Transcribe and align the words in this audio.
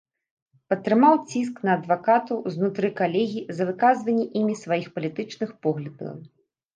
Падтрымаў 0.69 1.15
ціск 1.31 1.59
на 1.67 1.75
адвакатаў 1.79 2.39
знутры 2.55 2.89
калегій 2.99 3.43
за 3.57 3.67
выказванне 3.69 4.23
імі 4.39 4.55
сваіх 4.63 4.87
палітычных 4.97 5.49
поглядаў. 5.67 6.15